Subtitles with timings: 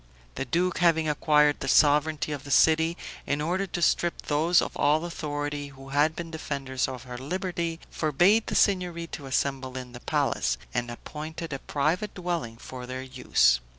[0.33, 4.75] The duke, having acquired the sovereignty of the city, in order to strip those of
[4.75, 9.91] all authority who had been defenders of her liberty, forbade the Signory to assemble in
[9.91, 13.59] the palace, and appointed a private dwelling for their use.